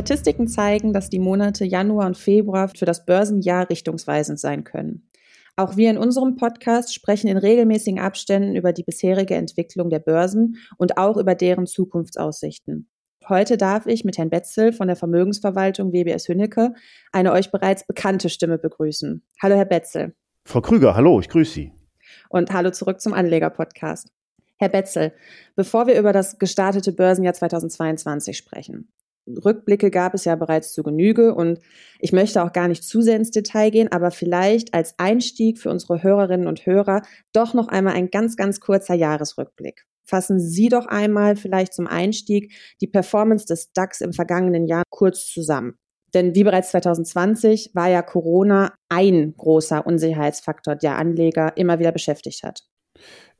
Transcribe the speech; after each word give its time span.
Statistiken 0.00 0.48
zeigen, 0.48 0.94
dass 0.94 1.10
die 1.10 1.18
Monate 1.18 1.66
Januar 1.66 2.06
und 2.06 2.16
Februar 2.16 2.70
für 2.74 2.86
das 2.86 3.04
Börsenjahr 3.04 3.68
richtungsweisend 3.68 4.40
sein 4.40 4.64
können. 4.64 5.10
Auch 5.56 5.76
wir 5.76 5.90
in 5.90 5.98
unserem 5.98 6.36
Podcast 6.36 6.94
sprechen 6.94 7.28
in 7.28 7.36
regelmäßigen 7.36 8.00
Abständen 8.00 8.56
über 8.56 8.72
die 8.72 8.82
bisherige 8.82 9.34
Entwicklung 9.34 9.90
der 9.90 9.98
Börsen 9.98 10.56
und 10.78 10.96
auch 10.96 11.18
über 11.18 11.34
deren 11.34 11.66
Zukunftsaussichten. 11.66 12.88
Heute 13.28 13.58
darf 13.58 13.84
ich 13.84 14.06
mit 14.06 14.16
Herrn 14.16 14.30
Betzel 14.30 14.72
von 14.72 14.86
der 14.86 14.96
Vermögensverwaltung 14.96 15.92
WBS 15.92 16.28
Hünnecke 16.28 16.72
eine 17.12 17.32
euch 17.32 17.50
bereits 17.50 17.86
bekannte 17.86 18.30
Stimme 18.30 18.56
begrüßen. 18.56 19.22
Hallo, 19.42 19.54
Herr 19.54 19.66
Betzel. 19.66 20.14
Frau 20.46 20.62
Krüger, 20.62 20.96
hallo, 20.96 21.20
ich 21.20 21.28
grüße 21.28 21.52
Sie. 21.52 21.72
Und 22.30 22.54
hallo 22.54 22.70
zurück 22.70 23.02
zum 23.02 23.12
Anleger-Podcast. 23.12 24.10
Herr 24.56 24.70
Betzel, 24.70 25.12
bevor 25.56 25.86
wir 25.86 25.98
über 25.98 26.14
das 26.14 26.38
gestartete 26.38 26.92
Börsenjahr 26.92 27.34
2022 27.34 28.38
sprechen. 28.38 28.90
Rückblicke 29.26 29.90
gab 29.90 30.14
es 30.14 30.24
ja 30.24 30.34
bereits 30.34 30.72
zu 30.72 30.82
Genüge 30.82 31.34
und 31.34 31.60
ich 31.98 32.12
möchte 32.12 32.42
auch 32.42 32.52
gar 32.52 32.68
nicht 32.68 32.84
zu 32.84 33.02
sehr 33.02 33.16
ins 33.16 33.30
Detail 33.30 33.70
gehen, 33.70 33.92
aber 33.92 34.10
vielleicht 34.10 34.74
als 34.74 34.98
Einstieg 34.98 35.58
für 35.58 35.70
unsere 35.70 36.02
Hörerinnen 36.02 36.46
und 36.46 36.66
Hörer 36.66 37.02
doch 37.32 37.54
noch 37.54 37.68
einmal 37.68 37.94
ein 37.94 38.10
ganz, 38.10 38.36
ganz 38.36 38.60
kurzer 38.60 38.94
Jahresrückblick. 38.94 39.86
Fassen 40.04 40.40
Sie 40.40 40.68
doch 40.68 40.86
einmal 40.86 41.36
vielleicht 41.36 41.72
zum 41.72 41.86
Einstieg 41.86 42.52
die 42.80 42.88
Performance 42.88 43.46
des 43.46 43.72
DAX 43.72 44.00
im 44.00 44.12
vergangenen 44.12 44.66
Jahr 44.66 44.82
kurz 44.90 45.26
zusammen. 45.26 45.74
Denn 46.14 46.34
wie 46.34 46.42
bereits 46.42 46.70
2020 46.70 47.70
war 47.74 47.88
ja 47.88 48.02
Corona 48.02 48.74
ein 48.88 49.34
großer 49.36 49.86
Unsicherheitsfaktor, 49.86 50.74
der 50.74 50.96
Anleger 50.96 51.56
immer 51.56 51.78
wieder 51.78 51.92
beschäftigt 51.92 52.42
hat. 52.42 52.69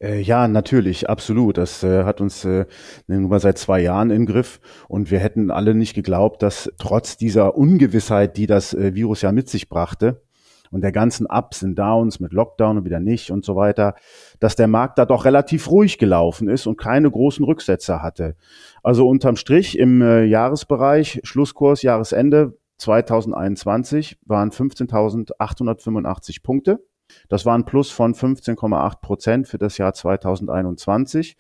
Äh, 0.02 0.20
ja, 0.20 0.48
natürlich, 0.48 1.10
absolut. 1.10 1.58
Das 1.58 1.82
äh, 1.84 2.04
hat 2.04 2.20
uns 2.20 2.44
äh, 2.44 2.64
nun 3.06 3.28
mal 3.28 3.40
seit 3.40 3.58
zwei 3.58 3.80
Jahren 3.80 4.10
im 4.10 4.26
Griff 4.26 4.60
und 4.88 5.10
wir 5.10 5.18
hätten 5.18 5.50
alle 5.50 5.74
nicht 5.74 5.94
geglaubt, 5.94 6.42
dass 6.42 6.72
trotz 6.78 7.16
dieser 7.16 7.56
Ungewissheit, 7.56 8.36
die 8.36 8.46
das 8.46 8.72
äh, 8.72 8.94
Virus 8.94 9.22
ja 9.22 9.30
mit 9.30 9.50
sich 9.50 9.68
brachte 9.68 10.22
und 10.70 10.82
der 10.82 10.92
ganzen 10.92 11.26
Ups 11.26 11.62
und 11.62 11.74
Downs 11.74 12.18
mit 12.18 12.32
Lockdown 12.32 12.78
und 12.78 12.84
wieder 12.84 13.00
nicht 13.00 13.30
und 13.30 13.44
so 13.44 13.56
weiter, 13.56 13.94
dass 14.38 14.56
der 14.56 14.68
Markt 14.68 14.98
da 14.98 15.04
doch 15.04 15.26
relativ 15.26 15.70
ruhig 15.70 15.98
gelaufen 15.98 16.48
ist 16.48 16.66
und 16.66 16.78
keine 16.78 17.10
großen 17.10 17.44
Rücksetzer 17.44 18.02
hatte. 18.02 18.36
Also 18.82 19.06
unterm 19.06 19.36
Strich 19.36 19.78
im 19.78 20.00
äh, 20.00 20.24
Jahresbereich, 20.24 21.20
Schlusskurs, 21.24 21.82
Jahresende 21.82 22.56
2021 22.78 24.18
waren 24.24 24.50
15.885 24.50 26.42
Punkte. 26.42 26.80
Das 27.28 27.47
war 27.47 27.56
ein 27.56 27.64
Plus 27.64 27.91
von 27.91 28.14
15,8 28.14 29.00
Prozent 29.00 29.48
für 29.48 29.58
das 29.58 29.78
Jahr 29.78 29.92
2021. 29.92 31.36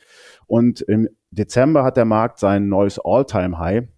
Und 0.46 0.80
im 0.82 1.08
Dezember 1.30 1.84
hat 1.84 1.96
der 1.96 2.04
Markt 2.04 2.38
sein 2.38 2.68
neues 2.68 3.00
All-Time-High, 3.02 3.88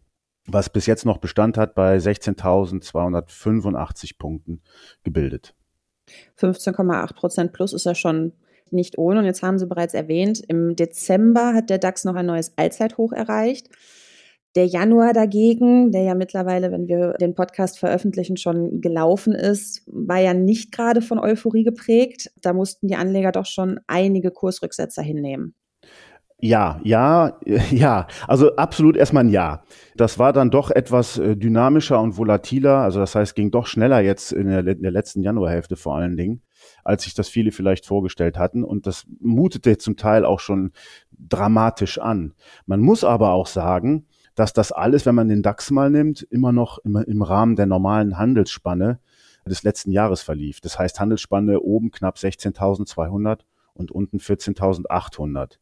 was 0.46 0.70
bis 0.70 0.86
jetzt 0.86 1.04
noch 1.06 1.18
Bestand 1.18 1.58
hat, 1.58 1.74
bei 1.74 1.96
16.285 1.96 4.18
Punkten 4.18 4.62
gebildet. 5.02 5.56
15,8 6.38 7.14
Prozent 7.14 7.52
plus 7.52 7.72
ist 7.72 7.86
ja 7.86 7.94
schon 7.94 8.32
nicht 8.72 8.98
ohne. 8.98 9.20
Und 9.20 9.26
jetzt 9.26 9.42
haben 9.42 9.58
Sie 9.58 9.66
bereits 9.66 9.94
erwähnt, 9.94 10.42
im 10.48 10.76
Dezember 10.76 11.54
hat 11.54 11.70
der 11.70 11.78
DAX 11.78 12.04
noch 12.04 12.14
ein 12.14 12.26
neues 12.26 12.52
Allzeithoch 12.56 13.12
erreicht. 13.12 13.68
Der 14.54 14.66
Januar 14.66 15.14
dagegen, 15.14 15.92
der 15.92 16.02
ja 16.02 16.14
mittlerweile, 16.14 16.70
wenn 16.72 16.86
wir 16.86 17.14
den 17.14 17.34
Podcast 17.34 17.78
veröffentlichen, 17.78 18.36
schon 18.36 18.82
gelaufen 18.82 19.32
ist, 19.34 19.82
war 19.86 20.18
ja 20.18 20.34
nicht 20.34 20.72
gerade 20.72 21.00
von 21.00 21.18
Euphorie 21.18 21.64
geprägt. 21.64 22.30
Da 22.42 22.52
mussten 22.52 22.86
die 22.88 22.96
Anleger 22.96 23.32
doch 23.32 23.46
schon 23.46 23.80
einige 23.86 24.30
Kursrücksetzer 24.30 25.02
hinnehmen. 25.02 25.54
Ja, 26.44 26.80
ja, 26.82 27.38
ja. 27.70 28.08
Also 28.26 28.56
absolut 28.56 28.96
erstmal 28.96 29.24
ein 29.24 29.30
Ja. 29.30 29.62
Das 29.96 30.18
war 30.18 30.32
dann 30.32 30.50
doch 30.50 30.70
etwas 30.70 31.16
äh, 31.16 31.36
dynamischer 31.36 32.00
und 32.00 32.18
volatiler. 32.18 32.78
Also 32.78 32.98
das 32.98 33.14
heißt, 33.14 33.34
ging 33.36 33.52
doch 33.52 33.66
schneller 33.66 34.00
jetzt 34.00 34.32
in 34.32 34.48
der, 34.48 34.66
in 34.66 34.82
der 34.82 34.90
letzten 34.90 35.22
Januarhälfte 35.22 35.76
vor 35.76 35.96
allen 35.96 36.16
Dingen, 36.16 36.42
als 36.82 37.04
sich 37.04 37.14
das 37.14 37.28
viele 37.28 37.52
vielleicht 37.52 37.86
vorgestellt 37.86 38.38
hatten. 38.38 38.64
Und 38.64 38.86
das 38.88 39.06
mutete 39.20 39.78
zum 39.78 39.96
Teil 39.96 40.24
auch 40.24 40.40
schon 40.40 40.72
dramatisch 41.16 41.98
an. 41.98 42.34
Man 42.66 42.80
muss 42.80 43.04
aber 43.04 43.30
auch 43.30 43.46
sagen, 43.46 44.06
dass 44.34 44.52
das 44.52 44.72
alles, 44.72 45.06
wenn 45.06 45.14
man 45.14 45.28
den 45.28 45.42
DAX 45.42 45.70
mal 45.70 45.90
nimmt, 45.90 46.22
immer 46.22 46.52
noch 46.52 46.78
im, 46.78 46.96
im 46.96 47.22
Rahmen 47.22 47.56
der 47.56 47.66
normalen 47.66 48.18
Handelsspanne 48.18 48.98
des 49.46 49.62
letzten 49.62 49.90
Jahres 49.90 50.22
verlief. 50.22 50.60
Das 50.60 50.78
heißt 50.78 51.00
Handelsspanne 51.00 51.60
oben 51.60 51.90
knapp 51.90 52.16
16.200 52.16 53.40
und 53.74 53.90
unten 53.90 54.18
14.800. 54.18 55.58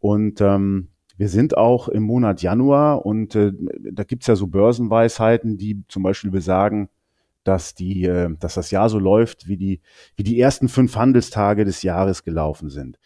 Und 0.00 0.40
ähm, 0.40 0.88
wir 1.16 1.28
sind 1.28 1.56
auch 1.56 1.88
im 1.88 2.04
Monat 2.04 2.42
Januar 2.42 3.04
und 3.04 3.34
äh, 3.34 3.52
da 3.92 4.04
gibt's 4.04 4.28
ja 4.28 4.36
so 4.36 4.46
Börsenweisheiten, 4.46 5.56
die 5.56 5.82
zum 5.88 6.04
Beispiel 6.04 6.30
besagen, 6.30 6.88
dass 7.42 7.74
die, 7.74 8.04
äh, 8.04 8.30
dass 8.38 8.54
das 8.54 8.70
Jahr 8.70 8.88
so 8.88 8.98
läuft, 8.98 9.48
wie 9.48 9.56
die, 9.56 9.80
wie 10.14 10.22
die 10.22 10.38
ersten 10.38 10.68
fünf 10.68 10.94
Handelstage 10.94 11.64
des 11.64 11.82
Jahres 11.82 12.22
gelaufen 12.22 12.70
sind. 12.70 12.98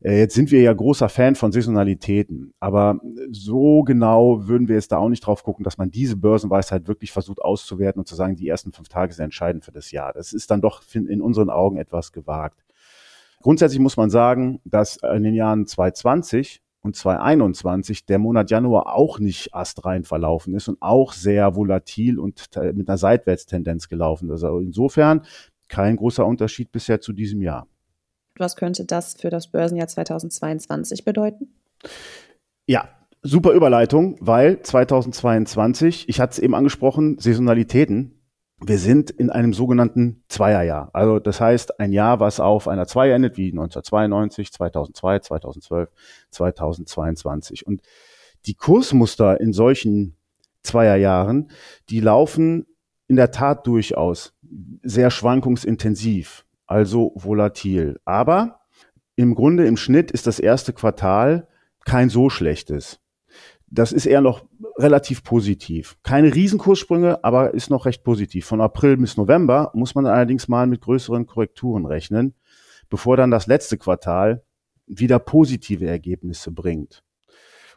Äh, 0.00 0.18
jetzt 0.18 0.34
sind 0.34 0.50
wir 0.50 0.60
ja 0.60 0.72
großer 0.72 1.08
Fan 1.08 1.34
von 1.34 1.52
Saisonalitäten, 1.52 2.52
aber 2.60 3.00
so 3.30 3.82
genau 3.82 4.46
würden 4.46 4.68
wir 4.68 4.76
jetzt 4.76 4.92
da 4.92 4.98
auch 4.98 5.08
nicht 5.08 5.26
drauf 5.26 5.42
gucken, 5.42 5.64
dass 5.64 5.78
man 5.78 5.90
diese 5.90 6.16
Börsenweisheit 6.16 6.86
wirklich 6.86 7.12
versucht 7.12 7.40
auszuwerten 7.42 8.00
und 8.00 8.06
zu 8.06 8.14
sagen, 8.14 8.36
die 8.36 8.48
ersten 8.48 8.72
fünf 8.72 8.88
Tage 8.88 9.12
sind 9.12 9.24
entscheidend 9.24 9.64
für 9.64 9.72
das 9.72 9.90
Jahr. 9.90 10.12
Das 10.12 10.32
ist 10.32 10.50
dann 10.50 10.60
doch 10.60 10.82
in 10.94 11.20
unseren 11.20 11.50
Augen 11.50 11.78
etwas 11.78 12.12
gewagt. 12.12 12.64
Grundsätzlich 13.40 13.80
muss 13.80 13.96
man 13.96 14.10
sagen, 14.10 14.60
dass 14.64 14.98
in 15.14 15.22
den 15.22 15.34
Jahren 15.34 15.66
2020 15.66 16.60
und 16.80 16.96
2021 16.96 18.06
der 18.06 18.18
Monat 18.18 18.50
Januar 18.50 18.94
auch 18.94 19.18
nicht 19.18 19.54
astrein 19.54 20.04
verlaufen 20.04 20.54
ist 20.54 20.68
und 20.68 20.80
auch 20.80 21.12
sehr 21.12 21.56
volatil 21.56 22.18
und 22.18 22.48
mit 22.74 22.88
einer 22.88 22.98
Seitwärtstendenz 22.98 23.88
gelaufen 23.88 24.30
ist. 24.30 24.44
Also 24.44 24.60
insofern 24.60 25.22
kein 25.68 25.96
großer 25.96 26.24
Unterschied 26.24 26.72
bisher 26.72 27.00
zu 27.00 27.12
diesem 27.12 27.42
Jahr. 27.42 27.66
Was 28.38 28.56
könnte 28.56 28.84
das 28.84 29.14
für 29.14 29.30
das 29.30 29.48
Börsenjahr 29.48 29.88
2022 29.88 31.04
bedeuten? 31.04 31.48
Ja, 32.66 32.88
super 33.22 33.52
Überleitung, 33.52 34.16
weil 34.20 34.62
2022, 34.62 36.08
ich 36.08 36.20
hatte 36.20 36.32
es 36.32 36.38
eben 36.38 36.54
angesprochen, 36.54 37.18
Saisonalitäten. 37.18 38.14
Wir 38.60 38.78
sind 38.78 39.10
in 39.10 39.30
einem 39.30 39.52
sogenannten 39.52 40.24
Zweierjahr. 40.28 40.90
Also 40.92 41.20
das 41.20 41.40
heißt, 41.40 41.78
ein 41.78 41.92
Jahr, 41.92 42.18
was 42.18 42.40
auf 42.40 42.66
einer 42.66 42.86
Zwei 42.86 43.10
endet, 43.10 43.36
wie 43.36 43.50
1992, 43.50 44.52
2002, 44.52 45.18
2012, 45.20 45.88
2022. 46.30 47.66
Und 47.66 47.82
die 48.46 48.54
Kursmuster 48.54 49.40
in 49.40 49.52
solchen 49.52 50.16
Zweierjahren, 50.62 51.50
die 51.88 52.00
laufen 52.00 52.66
in 53.06 53.16
der 53.16 53.30
Tat 53.30 53.66
durchaus 53.66 54.34
sehr 54.82 55.10
schwankungsintensiv 55.10 56.44
also 56.68 57.12
volatil. 57.16 57.98
Aber 58.04 58.60
im 59.16 59.34
Grunde 59.34 59.66
im 59.66 59.76
Schnitt 59.76 60.12
ist 60.12 60.28
das 60.28 60.38
erste 60.38 60.72
Quartal 60.72 61.48
kein 61.84 62.08
so 62.08 62.30
schlechtes. 62.30 63.00
Das 63.70 63.92
ist 63.92 64.06
eher 64.06 64.20
noch 64.20 64.44
relativ 64.76 65.24
positiv. 65.24 65.98
Keine 66.02 66.34
Riesenkurssprünge, 66.34 67.24
aber 67.24 67.52
ist 67.52 67.70
noch 67.70 67.84
recht 67.84 68.04
positiv. 68.04 68.46
Von 68.46 68.60
April 68.60 68.96
bis 68.96 69.16
November 69.16 69.70
muss 69.74 69.94
man 69.94 70.06
allerdings 70.06 70.48
mal 70.48 70.66
mit 70.66 70.80
größeren 70.80 71.26
Korrekturen 71.26 71.84
rechnen, 71.84 72.34
bevor 72.88 73.16
dann 73.16 73.30
das 73.30 73.46
letzte 73.46 73.76
Quartal 73.76 74.44
wieder 74.86 75.18
positive 75.18 75.86
Ergebnisse 75.86 76.50
bringt. 76.50 77.02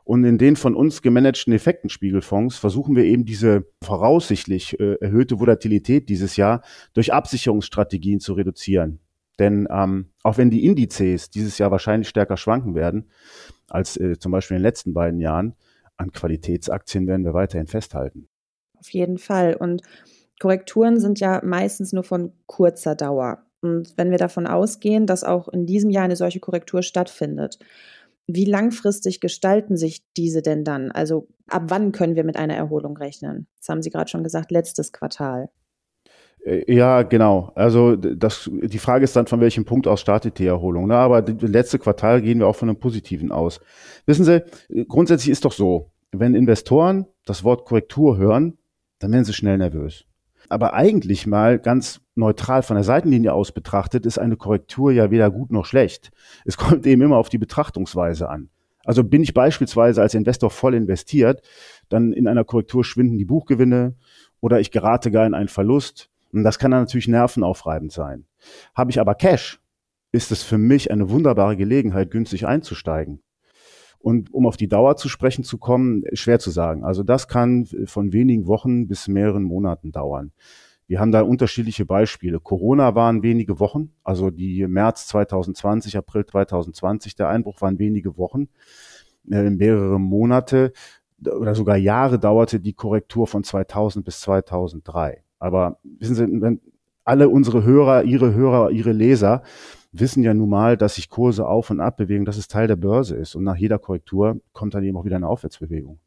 Und 0.04 0.24
in 0.24 0.38
den 0.38 0.56
von 0.56 0.76
uns 0.76 1.02
gemanagten 1.02 1.54
Effektenspiegelfonds 1.54 2.58
versuchen 2.58 2.96
wir 2.96 3.04
eben 3.04 3.26
diese 3.26 3.66
voraussichtlich 3.84 4.80
äh, 4.80 4.96
erhöhte 5.00 5.40
Volatilität 5.40 6.10
dieses 6.10 6.38
Jahr 6.38 6.62
durch 6.94 7.14
Absicherungsstrategien 7.14 8.20
zu 8.20 8.34
reduzieren. 8.34 9.00
Denn 9.40 9.68
ähm, 9.72 10.10
auch 10.24 10.38
wenn 10.38 10.50
die 10.50 10.66
Indizes 10.66 11.30
dieses 11.30 11.58
Jahr 11.58 11.72
wahrscheinlich 11.72 12.10
stärker 12.10 12.38
schwanken 12.38 12.76
werden 12.76 13.10
als 13.70 13.98
äh, 13.98 14.18
zum 14.20 14.32
Beispiel 14.32 14.58
in 14.58 14.62
den 14.62 14.68
letzten 14.68 14.94
beiden 14.94 15.20
Jahren, 15.20 15.56
an 15.98 16.12
Qualitätsaktien 16.12 17.08
werden 17.08 17.26
wir 17.26 17.34
weiterhin 17.34 17.68
festhalten. 17.68 18.28
Auf 18.78 18.90
jeden 18.90 19.18
Fall. 19.18 19.56
Und 19.56 19.82
Korrekturen 20.40 21.00
sind 21.00 21.20
ja 21.20 21.42
meistens 21.44 21.94
nur 21.94 22.04
von 22.04 22.34
kurzer 22.48 22.96
Dauer. 22.96 23.44
Und 23.62 23.94
wenn 23.96 24.10
wir 24.10 24.18
davon 24.18 24.48
ausgehen, 24.48 25.06
dass 25.06 25.24
auch 25.24 25.48
in 25.48 25.68
diesem 25.68 25.92
Jahr 25.92 26.06
eine 26.06 26.16
solche 26.16 26.40
Korrektur 26.40 26.82
stattfindet, 26.82 27.60
wie 28.36 28.46
langfristig 28.46 29.20
gestalten 29.20 29.78
sich 29.78 30.04
diese 30.18 30.42
denn 30.42 30.64
dann? 30.64 30.92
Also 30.92 31.28
ab 31.48 31.64
wann 31.68 31.92
können 31.92 32.16
wir 32.16 32.24
mit 32.24 32.38
einer 32.38 32.56
Erholung 32.56 32.98
rechnen? 32.98 33.48
Das 33.58 33.70
haben 33.70 33.82
Sie 33.82 33.90
gerade 33.90 34.10
schon 34.10 34.24
gesagt, 34.24 34.52
letztes 34.52 34.92
Quartal. 34.92 35.50
Äh, 36.46 36.74
ja, 36.74 37.04
genau. 37.04 37.52
Also 37.56 37.96
das, 37.96 38.50
die 38.52 38.80
Frage 38.80 39.04
ist 39.04 39.16
dann, 39.16 39.28
von 39.28 39.42
welchem 39.42 39.66
Punkt 39.66 39.88
aus 39.88 40.02
startet 40.02 40.40
die 40.40 40.46
Erholung. 40.46 40.88
Ne? 40.88 40.96
Aber 40.96 41.22
das 41.22 41.50
letzte 41.50 41.80
Quartal 41.80 42.22
gehen 42.22 42.40
wir 42.40 42.48
auch 42.48 42.56
von 42.56 42.70
einem 42.70 42.80
positiven 42.80 43.32
aus. 43.32 43.60
Wissen 44.06 44.26
Sie, 44.26 44.44
grundsätzlich 44.88 45.32
ist 45.32 45.46
doch 45.46 45.54
so, 45.54 45.92
wenn 46.12 46.36
Investoren 46.36 47.06
das 47.26 47.44
Wort 47.44 47.66
Korrektur 47.66 48.18
hören, 48.18 48.58
dann 49.00 49.12
werden 49.12 49.26
sie 49.26 49.34
schnell 49.34 49.58
nervös. 49.58 50.06
Aber 50.52 50.74
eigentlich 50.74 51.26
mal 51.26 51.60
ganz 51.60 52.02
neutral 52.16 52.62
von 52.62 52.76
der 52.76 52.84
Seitenlinie 52.84 53.34
aus 53.34 53.54
betrachtet, 53.54 54.06
ist 54.06 54.20
eine 54.20 54.36
Korrektur 54.36 54.92
ja 54.92 55.10
weder 55.10 55.32
gut 55.32 55.50
noch 55.50 55.66
schlecht. 55.66 56.12
Es 56.44 56.58
kommt 56.58 56.86
eben 56.86 57.02
immer 57.02 57.16
auf 57.16 57.30
die 57.30 57.38
Betrachtungsweise 57.38 58.28
an. 58.28 58.50
Also 58.84 59.06
bin 59.06 59.24
ich 59.24 59.34
beispielsweise 59.34 60.02
als 60.02 60.14
Investor 60.14 60.50
voll 60.50 60.74
investiert, 60.74 61.42
dann 61.88 62.12
in 62.12 62.28
einer 62.28 62.44
Korrektur 62.44 62.84
schwinden 62.84 63.18
die 63.18 63.26
Buchgewinne 63.26 63.96
oder 64.42 64.60
ich 64.60 64.72
gerate 64.72 65.10
gar 65.10 65.26
in 65.26 65.36
einen 65.36 65.48
Verlust. 65.48 66.10
Und 66.34 66.44
das 66.44 66.60
kann 66.60 66.72
dann 66.72 66.82
natürlich 66.82 67.08
nervenaufreibend 67.08 67.94
sein. 67.94 68.26
Habe 68.76 68.92
ich 68.92 69.00
aber 69.00 69.16
Cash, 69.16 69.62
ist 70.12 70.32
es 70.32 70.44
für 70.44 70.58
mich 70.58 70.92
eine 70.92 71.10
wunderbare 71.10 71.56
Gelegenheit, 71.56 72.12
günstig 72.12 72.46
einzusteigen. 72.46 73.22
Und 74.02 74.34
um 74.34 74.48
auf 74.48 74.58
die 74.58 74.68
Dauer 74.68 74.98
zu 74.98 75.10
sprechen 75.10 75.44
zu 75.44 75.58
kommen, 75.58 76.04
schwer 76.14 76.40
zu 76.40 76.50
sagen. 76.50 76.84
Also 76.84 77.04
das 77.04 77.28
kann 77.28 77.68
von 77.86 78.14
wenigen 78.14 78.48
Wochen 78.48 78.88
bis 78.88 79.08
mehreren 79.08 79.44
Monaten 79.44 79.92
dauern. 79.92 80.32
Wir 80.88 81.00
haben 81.00 81.12
da 81.12 81.22
unterschiedliche 81.22 81.86
Beispiele. 81.86 82.40
Corona 82.40 82.96
waren 82.96 83.24
wenige 83.24 83.60
Wochen, 83.60 83.94
also 84.04 84.30
die 84.30 84.68
März 84.68 85.08
2020, 85.08 85.98
April 85.98 86.26
2020, 86.26 87.16
der 87.16 87.30
Einbruch 87.30 87.62
waren 87.62 87.80
wenige 87.80 88.18
Wochen, 88.18 88.50
äh, 89.30 89.50
mehrere 89.50 90.00
Monate 90.00 90.74
oder 91.24 91.56
sogar 91.56 91.78
Jahre 91.78 92.20
dauerte 92.20 92.60
die 92.60 92.74
Korrektur 92.74 93.28
von 93.28 93.44
2000 93.44 94.04
bis 94.04 94.22
2003. 94.22 95.24
Aber 95.40 95.80
wissen 95.84 96.16
Sie, 96.16 96.42
wenn 96.42 96.60
alle 97.04 97.30
unsere 97.30 97.64
Hörer, 97.64 98.04
Ihre 98.04 98.34
Hörer, 98.34 98.72
Ihre 98.72 98.92
Leser 98.92 99.44
wissen 99.92 100.24
ja 100.24 100.34
nun 100.34 100.50
mal, 100.50 100.78
dass 100.78 100.96
sich 100.96 101.10
Kurse 101.10 101.48
auf 101.48 101.70
und 101.70 101.80
ab 101.80 101.98
bewegen, 101.98 102.26
dass 102.26 102.38
es 102.38 102.48
Teil 102.48 102.68
der 102.68 102.76
Börse 102.76 103.16
ist. 103.16 103.36
Und 103.36 103.44
nach 103.44 103.58
jeder 103.58 103.80
Korrektur 103.80 104.40
kommt 104.54 104.74
dann 104.74 104.84
eben 104.84 104.98
auch 104.98 105.06
wieder 105.06 105.18
eine 105.18 105.28
Aufwärtsbewegung. 105.28 106.00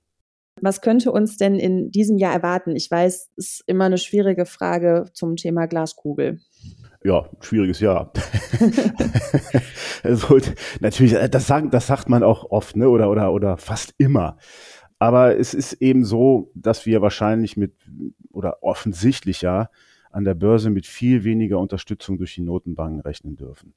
Was 0.60 0.81
könnte 0.81 1.10
uns 1.10 1.36
denn 1.36 1.56
in 1.56 1.90
diesem 1.90 2.16
Jahr 2.16 2.32
erwarten? 2.32 2.76
Ich 2.76 2.90
weiß, 2.90 3.31
es 3.36 3.44
ist 3.44 3.64
immer 3.66 3.84
eine 3.84 3.98
schwierige 3.98 4.46
Frage 4.46 5.06
zum 5.12 5.36
Thema 5.36 5.66
Glaskugel. 5.66 6.40
Ja, 7.02 7.28
schwieriges 7.40 7.81
Jahr. 7.81 8.12
also, 10.02 10.38
natürlich, 10.80 11.14
das, 11.30 11.46
sagen, 11.46 11.70
das 11.70 11.87
sagt 11.87 12.08
man 12.08 12.22
auch 12.22 12.50
oft, 12.50 12.76
ne? 12.76 12.88
Oder, 12.88 13.10
oder, 13.10 13.32
oder 13.32 13.56
fast 13.58 13.94
immer. 13.98 14.38
Aber 14.98 15.37
es 15.38 15.52
ist 15.52 15.75
eben 15.75 16.04
so, 16.04 16.50
dass 16.54 16.87
wir 16.87 17.02
wahrscheinlich 17.02 17.58
mit, 17.58 17.75
oder 18.32 18.62
offensichtlich 18.62 19.42
ja, 19.42 19.69
an 20.14 20.25
der 20.25 20.34
Börse 20.34 20.70
mit 20.70 20.87
viel 20.87 21.25
weniger 21.25 21.58
Unterstützung 21.58 22.19
durch 22.19 22.37
die 22.37 22.43
Notenbanken 22.43 23.00
rechnen 23.00 23.34
dürfen. 23.34 23.75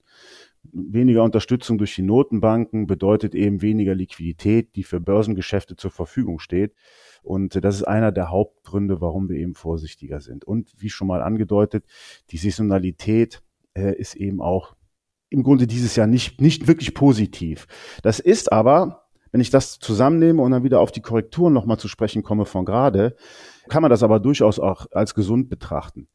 Weniger 0.71 1.23
Unterstützung 1.23 1.79
durch 1.79 1.95
die 1.95 2.03
Notenbanken 2.03 2.85
bedeutet 2.85 3.33
eben 3.33 3.63
weniger 3.63 3.95
Liquidität, 3.95 4.75
die 4.75 4.83
für 4.83 4.99
Börsengeschäfte 4.99 5.75
zur 5.75 5.89
Verfügung 5.89 6.37
steht. 6.37 6.75
Und 7.23 7.63
das 7.63 7.77
ist 7.77 7.83
einer 7.83 8.11
der 8.11 8.29
Hauptgründe, 8.29 9.01
warum 9.01 9.29
wir 9.29 9.37
eben 9.37 9.55
vorsichtiger 9.55 10.19
sind. 10.19 10.45
Und 10.45 10.71
wie 10.77 10.91
schon 10.91 11.07
mal 11.07 11.23
angedeutet, 11.23 11.85
die 12.29 12.37
Saisonalität 12.37 13.41
äh, 13.73 13.95
ist 13.95 14.15
eben 14.15 14.39
auch 14.39 14.75
im 15.29 15.41
Grunde 15.41 15.65
dieses 15.65 15.95
Jahr 15.95 16.07
nicht, 16.07 16.39
nicht 16.39 16.67
wirklich 16.67 16.93
positiv. 16.93 17.67
Das 18.03 18.19
ist 18.19 18.51
aber, 18.51 19.07
wenn 19.31 19.41
ich 19.41 19.49
das 19.49 19.79
zusammennehme 19.79 20.41
und 20.41 20.51
dann 20.51 20.63
wieder 20.63 20.81
auf 20.81 20.91
die 20.91 21.01
Korrekturen 21.01 21.53
nochmal 21.53 21.79
zu 21.79 21.87
sprechen 21.87 22.21
komme 22.21 22.45
von 22.45 22.63
gerade, 22.63 23.15
kann 23.67 23.81
man 23.81 23.91
das 23.91 24.03
aber 24.03 24.19
durchaus 24.19 24.59
auch 24.59 24.87
als 24.91 25.13
gesund 25.13 25.49
betrachten. 25.49 26.07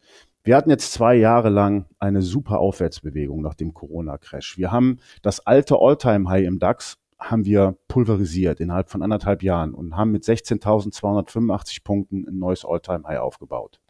Wir 0.45 0.57
hatten 0.57 0.71
jetzt 0.71 0.93
zwei 0.93 1.15
Jahre 1.15 1.51
lang 1.51 1.87
eine 1.99 2.23
super 2.23 2.59
Aufwärtsbewegung 2.59 3.43
nach 3.43 3.55
dem 3.55 3.75
Corona-Crash. 3.75 4.59
Wir 4.59 4.73
haben 4.73 4.99
das 5.23 5.47
alte 5.47 5.77
All-Time-High 5.79 6.47
im 6.47 6.59
DAX 6.59 6.99
haben 7.19 7.45
wir 7.45 7.77
pulverisiert 7.87 8.59
innerhalb 8.59 8.91
von 8.91 9.03
anderthalb 9.03 9.45
Jahren 9.45 9.75
und 9.75 9.97
haben 9.97 10.11
mit 10.11 10.25
16.285 10.25 11.85
Punkten 11.85 12.27
ein 12.27 12.39
neues 12.39 12.65
All-Time-High 12.65 13.21
aufgebaut. 13.21 13.81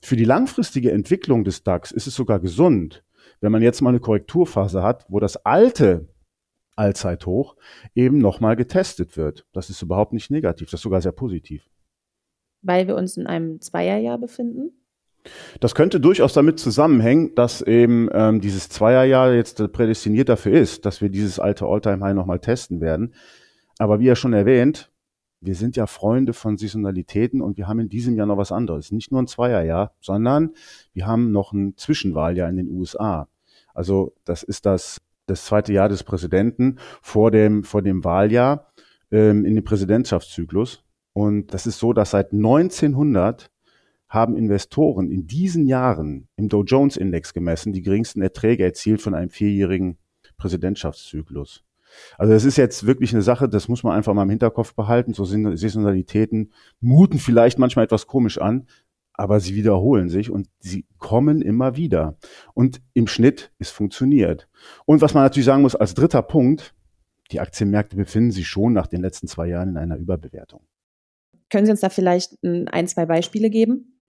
Für 0.00 0.14
die 0.14 0.24
langfristige 0.24 0.92
Entwicklung 0.92 1.42
des 1.42 1.64
DAX 1.64 1.90
ist 1.90 2.06
es 2.06 2.14
sogar 2.14 2.38
gesund, 2.38 3.02
wenn 3.40 3.52
man 3.52 3.62
jetzt 3.62 3.80
mal 3.82 3.90
eine 3.90 4.00
Korrekturphase 4.00 4.82
hat, 4.82 5.06
wo 5.08 5.18
das 5.18 5.36
alte 5.44 6.08
Allzeithoch 6.76 7.56
eben 7.94 8.18
nochmal 8.18 8.54
getestet 8.54 9.16
wird. 9.16 9.46
Das 9.52 9.68
ist 9.68 9.82
überhaupt 9.82 10.12
nicht 10.12 10.30
negativ, 10.30 10.70
das 10.70 10.78
ist 10.78 10.82
sogar 10.82 11.02
sehr 11.02 11.12
positiv 11.12 11.71
weil 12.62 12.86
wir 12.86 12.96
uns 12.96 13.16
in 13.16 13.26
einem 13.26 13.60
Zweierjahr 13.60 14.18
befinden? 14.18 14.72
Das 15.60 15.74
könnte 15.74 16.00
durchaus 16.00 16.32
damit 16.32 16.58
zusammenhängen, 16.58 17.34
dass 17.34 17.62
eben 17.62 18.08
ähm, 18.12 18.40
dieses 18.40 18.68
Zweierjahr 18.68 19.32
jetzt 19.34 19.72
prädestiniert 19.72 20.28
dafür 20.28 20.52
ist, 20.52 20.84
dass 20.84 21.00
wir 21.00 21.10
dieses 21.10 21.38
alte 21.38 21.66
Alltime-High 21.66 22.14
nochmal 22.14 22.40
testen 22.40 22.80
werden. 22.80 23.14
Aber 23.78 24.00
wie 24.00 24.06
ja 24.06 24.16
schon 24.16 24.32
erwähnt, 24.32 24.90
wir 25.40 25.54
sind 25.54 25.76
ja 25.76 25.86
Freunde 25.86 26.32
von 26.32 26.56
Saisonalitäten 26.56 27.40
und 27.40 27.56
wir 27.56 27.66
haben 27.66 27.80
in 27.80 27.88
diesem 27.88 28.16
Jahr 28.16 28.26
noch 28.26 28.36
was 28.36 28.52
anderes. 28.52 28.92
Nicht 28.92 29.10
nur 29.10 29.20
ein 29.20 29.26
Zweierjahr, 29.26 29.92
sondern 30.00 30.52
wir 30.92 31.06
haben 31.06 31.32
noch 31.32 31.52
ein 31.52 31.76
Zwischenwahljahr 31.76 32.48
in 32.48 32.56
den 32.56 32.68
USA. 32.68 33.28
Also 33.74 34.14
das 34.24 34.42
ist 34.42 34.66
das, 34.66 35.00
das 35.26 35.44
zweite 35.44 35.72
Jahr 35.72 35.88
des 35.88 36.04
Präsidenten 36.04 36.78
vor 37.00 37.30
dem, 37.30 37.64
vor 37.64 37.82
dem 37.82 38.04
Wahljahr 38.04 38.72
ähm, 39.10 39.44
in 39.44 39.54
dem 39.54 39.64
Präsidentschaftszyklus. 39.64 40.84
Und 41.12 41.52
das 41.52 41.66
ist 41.66 41.78
so, 41.78 41.92
dass 41.92 42.10
seit 42.10 42.32
1900 42.32 43.50
haben 44.08 44.36
Investoren 44.36 45.10
in 45.10 45.26
diesen 45.26 45.66
Jahren 45.66 46.28
im 46.36 46.48
Dow 46.48 46.62
Jones 46.64 46.96
Index 46.96 47.32
gemessen 47.32 47.72
die 47.72 47.82
geringsten 47.82 48.20
Erträge 48.20 48.64
erzielt 48.64 49.00
von 49.00 49.14
einem 49.14 49.30
vierjährigen 49.30 49.96
Präsidentschaftszyklus. 50.36 51.64
Also 52.18 52.32
das 52.32 52.44
ist 52.44 52.56
jetzt 52.56 52.86
wirklich 52.86 53.12
eine 53.12 53.22
Sache, 53.22 53.48
das 53.48 53.68
muss 53.68 53.82
man 53.82 53.94
einfach 53.94 54.14
mal 54.14 54.22
im 54.22 54.30
Hinterkopf 54.30 54.74
behalten. 54.74 55.14
So 55.14 55.24
Saisonalitäten 55.24 56.52
muten 56.80 57.18
vielleicht 57.18 57.58
manchmal 57.58 57.84
etwas 57.84 58.06
komisch 58.06 58.38
an, 58.38 58.66
aber 59.14 59.40
sie 59.40 59.54
wiederholen 59.54 60.08
sich 60.08 60.30
und 60.30 60.48
sie 60.58 60.86
kommen 60.98 61.42
immer 61.42 61.76
wieder. 61.76 62.16
Und 62.54 62.82
im 62.94 63.06
Schnitt 63.06 63.52
ist 63.58 63.70
funktioniert. 63.70 64.48
Und 64.84 65.00
was 65.00 65.14
man 65.14 65.22
natürlich 65.22 65.46
sagen 65.46 65.62
muss 65.62 65.76
als 65.76 65.94
dritter 65.94 66.22
Punkt, 66.22 66.74
die 67.30 67.40
Aktienmärkte 67.40 67.96
befinden 67.96 68.30
sich 68.30 68.48
schon 68.48 68.72
nach 68.72 68.86
den 68.86 69.00
letzten 69.00 69.26
zwei 69.26 69.48
Jahren 69.48 69.70
in 69.70 69.76
einer 69.78 69.96
Überbewertung. 69.96 70.66
Können 71.52 71.66
Sie 71.66 71.72
uns 71.72 71.80
da 71.80 71.90
vielleicht 71.90 72.38
ein, 72.42 72.88
zwei 72.88 73.04
Beispiele 73.04 73.50
geben? 73.50 74.00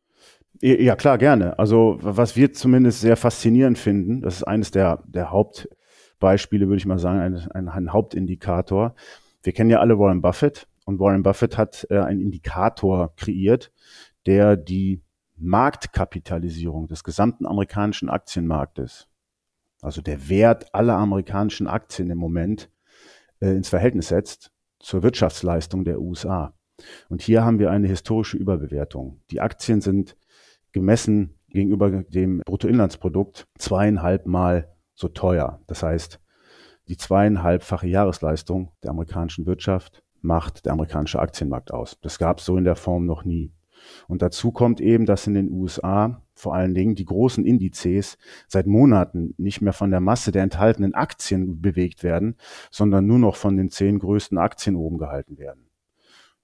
Ja, 0.62 0.96
klar, 0.96 1.18
gerne. 1.18 1.60
Also, 1.60 1.98
was 2.00 2.38
wir 2.38 2.54
zumindest 2.54 3.02
sehr 3.02 3.18
faszinierend 3.18 3.78
finden, 3.78 4.22
das 4.22 4.38
ist 4.38 4.44
eines 4.44 4.72
der, 4.72 5.04
der 5.08 5.30
Hauptbeispiele, 5.30 6.68
würde 6.68 6.78
ich 6.78 6.86
mal 6.86 7.00
sagen, 7.00 7.20
ein, 7.20 7.70
ein, 7.70 7.92
Hauptindikator. 7.92 8.96
Wir 9.42 9.52
kennen 9.52 9.70
ja 9.70 9.82
alle 9.82 10.00
Warren 10.00 10.22
Buffett 10.22 10.70
und 10.86 11.02
Warren 11.02 11.22
Buffett 11.22 11.58
hat 11.58 11.86
äh, 11.90 12.00
einen 12.00 12.22
Indikator 12.22 13.14
kreiert, 13.18 13.74
der 14.26 14.56
die 14.56 15.02
Marktkapitalisierung 15.36 16.88
des 16.88 17.04
gesamten 17.04 17.46
amerikanischen 17.46 18.10
Aktienmarktes, 18.10 19.10
also 19.82 20.02
der 20.02 20.30
Wert 20.30 20.74
aller 20.74 20.96
amerikanischen 20.96 21.68
Aktien 21.68 22.10
im 22.10 22.20
Moment, 22.20 22.70
äh, 23.42 23.50
ins 23.50 23.68
Verhältnis 23.68 24.08
setzt 24.08 24.54
zur 24.80 25.04
Wirtschaftsleistung 25.04 25.84
der 25.84 26.00
USA. 26.00 26.54
Und 27.10 27.22
hier 27.22 27.44
haben 27.44 27.60
wir 27.60 27.72
eine 27.72 27.88
historische 27.88 28.38
Überbewertung. 28.38 29.22
Die 29.32 29.42
Aktien 29.42 29.82
sind 29.82 30.16
gemessen 30.72 31.36
gegenüber 31.50 32.04
dem 32.04 32.42
Bruttoinlandsprodukt 32.46 33.48
zweieinhalb 33.58 34.26
Mal 34.26 34.74
so 34.96 35.08
teuer. 35.08 35.62
Das 35.68 35.84
heißt, 35.84 36.20
die 36.88 36.98
zweieinhalbfache 36.98 37.88
Jahresleistung 37.88 38.72
der 38.84 38.92
amerikanischen 38.92 39.46
Wirtschaft 39.46 40.04
macht 40.22 40.66
der 40.66 40.74
amerikanische 40.74 41.20
Aktienmarkt 41.20 41.72
aus. 41.72 41.98
Das 42.02 42.18
gab 42.18 42.40
es 42.40 42.46
so 42.46 42.58
in 42.58 42.64
der 42.64 42.76
Form 42.76 43.06
noch 43.06 43.24
nie. 43.24 43.54
Und 44.08 44.22
dazu 44.22 44.52
kommt 44.52 44.80
eben, 44.82 45.06
dass 45.06 45.28
in 45.28 45.34
den 45.34 45.52
USA 45.52 46.22
vor 46.34 46.56
allen 46.56 46.74
Dingen 46.74 46.96
die 46.96 47.06
großen 47.06 47.46
Indizes 47.46 48.18
seit 48.48 48.66
Monaten 48.66 49.34
nicht 49.38 49.62
mehr 49.62 49.74
von 49.74 49.92
der 49.92 50.00
Masse 50.00 50.32
der 50.32 50.44
enthaltenen 50.44 50.94
Aktien 50.94 51.62
bewegt 51.62 52.04
werden, 52.04 52.38
sondern 52.72 53.06
nur 53.06 53.20
noch 53.20 53.36
von 53.36 53.58
den 53.58 53.70
zehn 53.70 54.00
größten 54.00 54.38
Aktien 54.38 54.76
oben 54.76 54.98
gehalten 54.98 55.38
werden. 55.38 55.68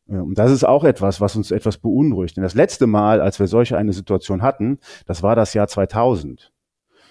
Und 0.09 0.39
das 0.39 0.51
ist 0.51 0.63
auch 0.63 0.83
etwas, 0.83 1.21
was 1.21 1.35
uns 1.35 1.51
etwas 1.51 1.77
beunruhigt. 1.77 2.35
Denn 2.35 2.43
das 2.43 2.55
letzte 2.55 2.87
Mal, 2.87 3.21
als 3.21 3.39
wir 3.39 3.47
solche 3.47 3.77
eine 3.77 3.93
Situation 3.93 4.41
hatten, 4.41 4.79
das 5.05 5.21
war 5.21 5.35
das 5.35 5.53
Jahr 5.53 5.67
2000. 5.67 6.51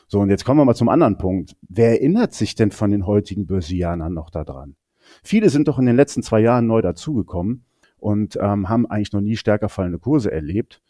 So, 0.09 0.21
und 0.21 0.31
jetzt 0.31 0.45
kommen 0.45 0.59
wir 0.59 0.64
mal 0.64 0.75
zum 0.75 0.88
anderen 0.88 1.19
Punkt. 1.19 1.55
Wer 1.69 1.90
erinnert 1.90 2.33
sich 2.33 2.55
denn 2.55 2.71
von 2.71 2.90
den 2.90 3.07
heutigen 3.07 3.47
Börsianern 3.47 4.12
noch 4.12 4.31
daran? 4.31 4.75
Viele 5.23 5.49
sind 5.49 5.69
doch 5.69 5.78
in 5.78 5.87
den 5.87 5.97
letzten 5.97 6.23
zwei 6.23 6.40
Jahren 6.40 6.67
neu 6.67 6.83
dazugekommen 6.83 7.64
und 7.99 8.37
ähm, 8.40 8.69
haben 8.69 8.87
eigentlich 8.87 9.12
noch 9.12 9.21
nie 9.21 9.37
stärker 9.37 9.69
fallende 9.69 9.99
Kurse 9.99 10.33
erlebt. 10.33 10.81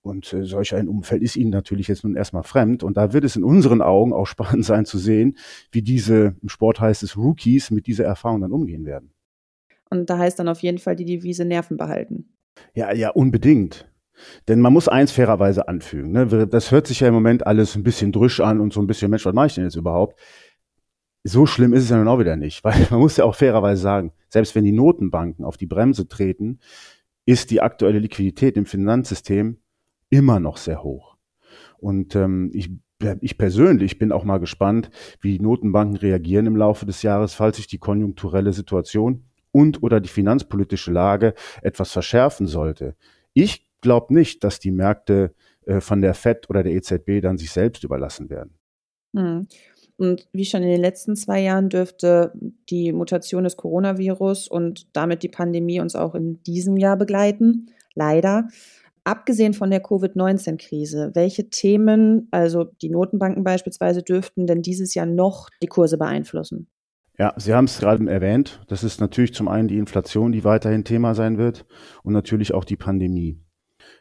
Und 0.00 0.32
äh, 0.32 0.44
solch 0.44 0.74
ein 0.74 0.88
Umfeld 0.88 1.22
ist 1.22 1.36
ihnen 1.36 1.50
natürlich 1.50 1.88
jetzt 1.88 2.04
nun 2.04 2.16
erstmal 2.16 2.44
fremd. 2.44 2.82
Und 2.82 2.96
da 2.96 3.12
wird 3.12 3.24
es 3.24 3.36
in 3.36 3.44
unseren 3.44 3.82
Augen 3.82 4.12
auch 4.12 4.26
spannend 4.28 4.64
sein 4.64 4.86
zu 4.86 4.96
sehen, 4.96 5.36
wie 5.70 5.82
diese, 5.82 6.36
im 6.40 6.48
Sport 6.48 6.80
heißt 6.80 7.02
es 7.02 7.16
Rookies, 7.16 7.70
mit 7.70 7.86
dieser 7.86 8.04
Erfahrung 8.04 8.40
dann 8.40 8.52
umgehen 8.52 8.86
werden. 8.86 9.12
Und 9.90 10.10
da 10.10 10.18
heißt 10.18 10.38
dann 10.38 10.48
auf 10.48 10.60
jeden 10.60 10.78
Fall 10.78 10.96
die 10.96 11.04
Devise 11.04 11.44
Nerven 11.44 11.76
behalten. 11.76 12.34
Ja, 12.74 12.92
ja, 12.92 13.10
unbedingt. 13.10 13.90
Denn 14.48 14.60
man 14.60 14.72
muss 14.72 14.88
eins 14.88 15.12
fairerweise 15.12 15.68
anfügen. 15.68 16.12
Ne? 16.12 16.46
Das 16.48 16.70
hört 16.70 16.86
sich 16.86 17.00
ja 17.00 17.08
im 17.08 17.14
Moment 17.14 17.46
alles 17.46 17.76
ein 17.76 17.82
bisschen 17.82 18.12
drüsch 18.12 18.40
an 18.40 18.60
und 18.60 18.72
so 18.72 18.80
ein 18.80 18.86
bisschen, 18.86 19.10
Mensch, 19.10 19.24
was 19.24 19.34
mache 19.34 19.46
ich 19.46 19.54
denn 19.54 19.64
jetzt 19.64 19.76
überhaupt? 19.76 20.18
So 21.24 21.46
schlimm 21.46 21.72
ist 21.72 21.84
es 21.84 21.90
ja 21.90 21.98
nun 21.98 22.08
auch 22.08 22.18
wieder 22.18 22.36
nicht, 22.36 22.64
weil 22.64 22.86
man 22.90 23.00
muss 23.00 23.16
ja 23.16 23.24
auch 23.24 23.34
fairerweise 23.34 23.80
sagen, 23.80 24.12
selbst 24.28 24.54
wenn 24.54 24.64
die 24.64 24.72
Notenbanken 24.72 25.44
auf 25.44 25.56
die 25.56 25.66
Bremse 25.66 26.08
treten, 26.08 26.58
ist 27.26 27.50
die 27.50 27.60
aktuelle 27.60 27.98
Liquidität 27.98 28.56
im 28.56 28.66
Finanzsystem 28.66 29.58
immer 30.10 30.40
noch 30.40 30.56
sehr 30.56 30.82
hoch. 30.82 31.16
Und 31.78 32.16
ähm, 32.16 32.50
ich 32.52 32.70
ich 33.20 33.38
persönlich 33.38 33.98
bin 33.98 34.10
auch 34.10 34.24
mal 34.24 34.38
gespannt, 34.38 34.90
wie 35.20 35.38
die 35.38 35.44
Notenbanken 35.44 35.96
reagieren 35.96 36.46
im 36.46 36.56
Laufe 36.56 36.84
des 36.84 37.02
Jahres, 37.02 37.32
falls 37.32 37.56
sich 37.56 37.68
die 37.68 37.78
konjunkturelle 37.78 38.52
Situation 38.52 39.27
und 39.52 39.82
oder 39.82 40.00
die 40.00 40.08
finanzpolitische 40.08 40.92
Lage 40.92 41.34
etwas 41.62 41.92
verschärfen 41.92 42.46
sollte. 42.46 42.96
Ich 43.32 43.66
glaube 43.80 44.14
nicht, 44.14 44.44
dass 44.44 44.58
die 44.58 44.70
Märkte 44.70 45.34
äh, 45.66 45.80
von 45.80 46.00
der 46.00 46.14
FED 46.14 46.50
oder 46.50 46.62
der 46.62 46.72
EZB 46.72 47.20
dann 47.22 47.38
sich 47.38 47.50
selbst 47.50 47.84
überlassen 47.84 48.30
werden. 48.30 48.54
Hm. 49.16 49.46
Und 49.96 50.28
wie 50.32 50.44
schon 50.44 50.62
in 50.62 50.68
den 50.68 50.80
letzten 50.80 51.16
zwei 51.16 51.40
Jahren 51.40 51.68
dürfte 51.68 52.32
die 52.70 52.92
Mutation 52.92 53.44
des 53.44 53.56
Coronavirus 53.56 54.46
und 54.46 54.86
damit 54.96 55.24
die 55.24 55.28
Pandemie 55.28 55.80
uns 55.80 55.96
auch 55.96 56.14
in 56.14 56.40
diesem 56.44 56.76
Jahr 56.76 56.96
begleiten. 56.96 57.70
Leider. 57.94 58.48
Abgesehen 59.02 59.54
von 59.54 59.70
der 59.70 59.82
Covid-19-Krise, 59.82 61.12
welche 61.14 61.50
Themen, 61.50 62.28
also 62.30 62.64
die 62.82 62.90
Notenbanken 62.90 63.42
beispielsweise, 63.42 64.02
dürften 64.02 64.46
denn 64.46 64.62
dieses 64.62 64.94
Jahr 64.94 65.06
noch 65.06 65.48
die 65.62 65.66
Kurse 65.66 65.98
beeinflussen? 65.98 66.68
Ja, 67.18 67.34
Sie 67.36 67.52
haben 67.52 67.64
es 67.64 67.78
gerade 67.78 68.08
erwähnt. 68.10 68.60
Das 68.68 68.84
ist 68.84 69.00
natürlich 69.00 69.34
zum 69.34 69.48
einen 69.48 69.68
die 69.68 69.78
Inflation, 69.78 70.32
die 70.32 70.44
weiterhin 70.44 70.84
Thema 70.84 71.14
sein 71.14 71.36
wird 71.36 71.66
und 72.02 72.12
natürlich 72.12 72.54
auch 72.54 72.64
die 72.64 72.76
Pandemie. 72.76 73.40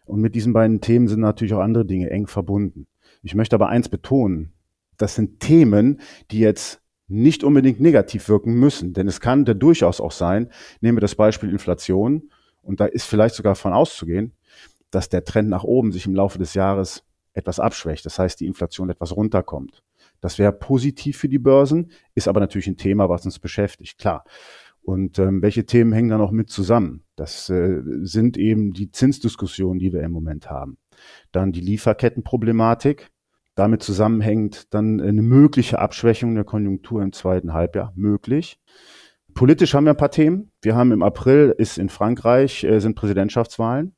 Und 0.05 0.21
mit 0.21 0.35
diesen 0.35 0.53
beiden 0.53 0.81
Themen 0.81 1.07
sind 1.07 1.21
natürlich 1.21 1.53
auch 1.53 1.61
andere 1.61 1.85
Dinge 1.85 2.09
eng 2.09 2.27
verbunden. 2.27 2.87
Ich 3.23 3.35
möchte 3.35 3.55
aber 3.55 3.69
eins 3.69 3.89
betonen 3.89 4.53
das 4.97 5.15
sind 5.15 5.39
Themen, 5.39 6.01
die 6.31 6.39
jetzt 6.39 6.81
nicht 7.07 7.43
unbedingt 7.43 7.79
negativ 7.79 8.27
wirken 8.27 8.53
müssen, 8.55 8.93
denn 8.93 9.07
es 9.07 9.21
kann 9.21 9.45
da 9.45 9.53
durchaus 9.53 10.01
auch 10.01 10.11
sein, 10.11 10.51
nehmen 10.81 10.97
wir 10.97 11.01
das 11.01 11.15
Beispiel 11.15 11.49
Inflation, 11.49 12.31
und 12.61 12.81
da 12.81 12.85
ist 12.85 13.05
vielleicht 13.05 13.35
sogar 13.35 13.55
von 13.55 13.71
auszugehen, 13.71 14.33
dass 14.91 15.07
der 15.07 15.23
Trend 15.23 15.47
nach 15.47 15.63
oben 15.63 15.93
sich 15.93 16.05
im 16.05 16.15
Laufe 16.15 16.37
des 16.37 16.53
Jahres 16.53 17.03
etwas 17.31 17.61
abschwächt. 17.61 18.05
Das 18.05 18.19
heißt, 18.19 18.41
die 18.41 18.45
Inflation 18.45 18.89
etwas 18.89 19.15
runterkommt. 19.15 19.83
Das 20.21 20.39
wäre 20.39 20.51
positiv 20.51 21.17
für 21.17 21.29
die 21.29 21.39
Börsen, 21.39 21.91
ist 22.15 22.27
aber 22.27 22.39
natürlich 22.39 22.67
ein 22.67 22.77
Thema, 22.77 23.09
was 23.09 23.25
uns 23.25 23.39
beschäftigt, 23.39 23.97
klar. 23.97 24.23
Und 24.81 25.19
ähm, 25.19 25.41
welche 25.41 25.65
Themen 25.65 25.91
hängen 25.91 26.09
da 26.09 26.17
noch 26.17 26.31
mit 26.31 26.49
zusammen? 26.49 27.03
Das 27.17 27.49
äh, 27.49 27.81
sind 28.03 28.37
eben 28.37 28.71
die 28.71 28.89
Zinsdiskussionen, 28.89 29.79
die 29.79 29.91
wir 29.91 30.01
im 30.01 30.13
Moment 30.13 30.49
haben. 30.49 30.77
Dann 31.33 31.51
die 31.51 31.59
Lieferkettenproblematik, 31.59 33.09
damit 33.55 33.83
zusammenhängt 33.83 34.73
dann 34.73 35.01
eine 35.01 35.21
mögliche 35.21 35.79
Abschwächung 35.79 36.35
der 36.35 36.45
Konjunktur 36.45 37.01
im 37.01 37.11
zweiten 37.11 37.53
Halbjahr 37.53 37.91
möglich. 37.95 38.61
Politisch 39.33 39.73
haben 39.73 39.83
wir 39.83 39.91
ein 39.91 39.97
paar 39.97 40.09
Themen. 40.09 40.51
Wir 40.61 40.75
haben 40.75 40.93
im 40.93 41.03
April 41.03 41.53
ist 41.57 41.77
in 41.77 41.89
Frankreich 41.89 42.63
äh, 42.63 42.79
sind 42.79 42.95
Präsidentschaftswahlen 42.95 43.96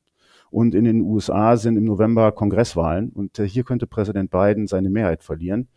und 0.50 0.74
in 0.74 0.84
den 0.84 1.00
USA 1.00 1.56
sind 1.56 1.76
im 1.76 1.84
November 1.84 2.32
Kongresswahlen 2.32 3.10
und 3.10 3.38
äh, 3.38 3.48
hier 3.48 3.64
könnte 3.64 3.86
Präsident 3.86 4.30
Biden 4.30 4.66
seine 4.66 4.90
Mehrheit 4.90 5.22
verlieren. 5.22 5.68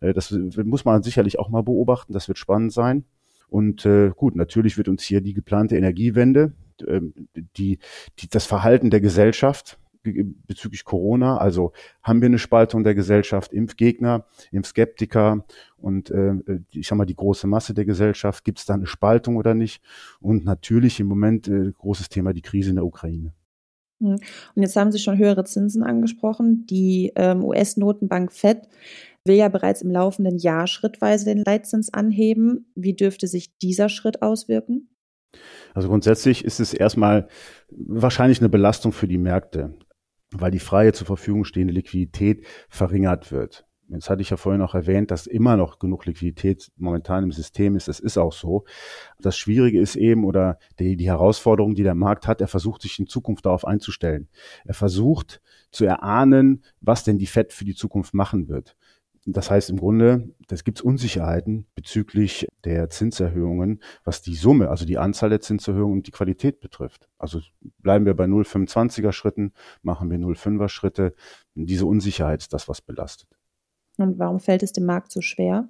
Äh, 0.00 0.12
das 0.12 0.30
muss 0.30 0.84
man 0.84 1.02
sicherlich 1.02 1.38
auch 1.38 1.48
mal 1.50 1.62
beobachten. 1.62 2.12
Das 2.12 2.28
wird 2.28 2.38
spannend 2.38 2.72
sein. 2.72 3.04
Und 3.48 3.84
äh, 3.84 4.10
gut, 4.16 4.34
natürlich 4.34 4.78
wird 4.78 4.88
uns 4.88 5.02
hier 5.02 5.20
die 5.20 5.34
geplante 5.34 5.76
Energiewende, 5.76 6.54
äh, 6.86 7.00
die, 7.56 7.78
die, 8.18 8.28
das 8.30 8.46
Verhalten 8.46 8.88
der 8.88 9.02
Gesellschaft, 9.02 9.78
bezüglich 10.02 10.84
Corona. 10.84 11.36
Also 11.36 11.72
haben 12.02 12.22
wir 12.22 12.26
eine 12.26 12.38
Spaltung 12.38 12.82
der 12.82 12.94
Gesellschaft, 12.94 13.52
Impfgegner, 13.52 14.24
Impfskeptiker 14.50 15.44
und 15.76 16.10
äh, 16.10 16.34
ich 16.72 16.88
sag 16.88 16.96
mal 16.96 17.04
die 17.04 17.14
große 17.14 17.46
Masse 17.46 17.74
der 17.74 17.84
Gesellschaft. 17.84 18.44
Gibt 18.44 18.58
es 18.58 18.64
da 18.64 18.74
eine 18.74 18.86
Spaltung 18.86 19.36
oder 19.36 19.54
nicht? 19.54 19.82
Und 20.20 20.44
natürlich 20.44 20.98
im 20.98 21.06
Moment 21.06 21.46
äh, 21.46 21.72
großes 21.72 22.08
Thema 22.08 22.32
die 22.32 22.42
Krise 22.42 22.70
in 22.70 22.76
der 22.76 22.86
Ukraine. 22.86 23.32
Hm. 24.02 24.18
Und 24.54 24.62
jetzt 24.62 24.76
haben 24.76 24.92
Sie 24.92 24.98
schon 24.98 25.18
höhere 25.18 25.44
Zinsen 25.44 25.82
angesprochen. 25.82 26.66
Die 26.66 27.12
ähm, 27.16 27.44
US-Notenbank 27.44 28.32
Fed 28.32 28.68
will 29.24 29.36
ja 29.36 29.48
bereits 29.48 29.82
im 29.82 29.90
laufenden 29.90 30.36
Jahr 30.38 30.66
schrittweise 30.66 31.24
den 31.24 31.42
Leitzins 31.44 31.94
anheben. 31.94 32.72
Wie 32.74 32.94
dürfte 32.94 33.26
sich 33.26 33.56
dieser 33.58 33.88
Schritt 33.88 34.20
auswirken? 34.20 34.88
Also 35.72 35.88
grundsätzlich 35.88 36.44
ist 36.44 36.60
es 36.60 36.74
erstmal 36.74 37.28
wahrscheinlich 37.70 38.40
eine 38.40 38.50
Belastung 38.50 38.92
für 38.92 39.08
die 39.08 39.18
Märkte 39.18 39.74
weil 40.32 40.50
die 40.50 40.58
freie 40.58 40.92
zur 40.92 41.06
Verfügung 41.06 41.44
stehende 41.44 41.74
Liquidität 41.74 42.46
verringert 42.68 43.32
wird. 43.32 43.66
Jetzt 43.92 44.08
hatte 44.08 44.22
ich 44.22 44.30
ja 44.30 44.36
vorhin 44.36 44.62
auch 44.62 44.74
erwähnt, 44.74 45.10
dass 45.10 45.26
immer 45.26 45.56
noch 45.56 45.78
genug 45.78 46.06
Liquidität 46.06 46.72
momentan 46.76 47.24
im 47.24 47.32
System 47.32 47.76
ist. 47.76 47.88
Das 47.88 48.00
ist 48.00 48.16
auch 48.16 48.32
so. 48.32 48.64
Das 49.20 49.36
Schwierige 49.36 49.80
ist 49.80 49.96
eben 49.96 50.24
oder 50.24 50.58
die, 50.78 50.96
die 50.96 51.06
Herausforderung, 51.06 51.74
die 51.74 51.82
der 51.82 51.94
Markt 51.94 52.26
hat, 52.26 52.40
er 52.40 52.48
versucht 52.48 52.82
sich 52.82 52.98
in 52.98 53.06
Zukunft 53.06 53.44
darauf 53.44 53.66
einzustellen. 53.66 54.28
Er 54.64 54.74
versucht 54.74 55.42
zu 55.70 55.84
erahnen, 55.84 56.64
was 56.80 57.04
denn 57.04 57.18
die 57.18 57.26
FED 57.26 57.52
für 57.52 57.64
die 57.64 57.74
Zukunft 57.74 58.14
machen 58.14 58.48
wird. 58.48 58.76
Das 59.24 59.50
heißt 59.50 59.70
im 59.70 59.76
Grunde, 59.76 60.34
es 60.50 60.64
gibt 60.64 60.80
Unsicherheiten 60.80 61.66
bezüglich 61.76 62.48
der 62.64 62.90
Zinserhöhungen, 62.90 63.80
was 64.02 64.20
die 64.20 64.34
Summe, 64.34 64.68
also 64.68 64.84
die 64.84 64.98
Anzahl 64.98 65.30
der 65.30 65.40
Zinserhöhungen 65.40 65.98
und 65.98 66.06
die 66.08 66.10
Qualität 66.10 66.60
betrifft. 66.60 67.08
Also 67.18 67.40
bleiben 67.78 68.04
wir 68.04 68.14
bei 68.14 68.24
0,25er 68.24 69.12
Schritten, 69.12 69.52
machen 69.82 70.10
wir 70.10 70.18
0,5er 70.18 70.68
Schritte. 70.68 71.14
Diese 71.54 71.86
Unsicherheit 71.86 72.40
ist 72.40 72.52
das, 72.52 72.68
was 72.68 72.80
belastet. 72.80 73.28
Und 73.98 74.18
warum 74.18 74.40
fällt 74.40 74.62
es 74.62 74.72
dem 74.72 74.84
Markt 74.84 75.12
so 75.12 75.20
schwer? 75.20 75.68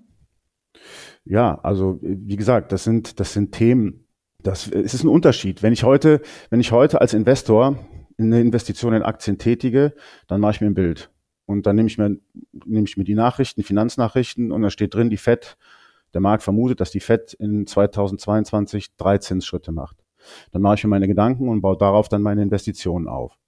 Ja, 1.24 1.58
also 1.62 1.98
wie 2.02 2.36
gesagt, 2.36 2.72
das 2.72 2.84
sind, 2.84 3.20
das 3.20 3.32
sind 3.32 3.52
Themen, 3.52 4.06
das, 4.42 4.68
es 4.68 4.94
ist 4.94 5.04
ein 5.04 5.08
Unterschied. 5.08 5.62
Wenn 5.62 5.72
ich 5.72 5.84
heute, 5.84 6.20
wenn 6.50 6.60
ich 6.60 6.72
heute 6.72 7.00
als 7.00 7.14
Investor 7.14 7.78
eine 8.18 8.40
Investition 8.40 8.92
in 8.92 9.02
Aktien 9.02 9.38
tätige, 9.38 9.94
dann 10.26 10.40
mache 10.40 10.52
ich 10.52 10.60
mir 10.60 10.68
ein 10.68 10.74
Bild. 10.74 11.10
Und 11.46 11.66
dann 11.66 11.76
nehme 11.76 11.88
ich 11.88 11.98
mir, 11.98 12.16
nehme 12.64 12.86
ich 12.86 12.96
mir 12.96 13.04
die 13.04 13.14
Nachrichten, 13.14 13.62
Finanznachrichten 13.62 14.52
und 14.52 14.62
da 14.62 14.70
steht 14.70 14.94
drin, 14.94 15.10
die 15.10 15.16
FED, 15.16 15.56
der 16.14 16.20
Markt 16.20 16.42
vermutet, 16.42 16.80
dass 16.80 16.90
die 16.90 17.00
FED 17.00 17.34
in 17.34 17.66
2022 17.66 18.96
drei 18.96 19.18
Zinsschritte 19.18 19.72
macht. 19.72 19.96
Dann 20.52 20.62
mache 20.62 20.76
ich 20.76 20.84
mir 20.84 20.90
meine 20.90 21.08
Gedanken 21.08 21.48
und 21.48 21.62
baue 21.62 21.76
darauf 21.76 22.08
dann 22.08 22.22
meine 22.22 22.42
Investitionen 22.42 23.08
auf. 23.08 23.38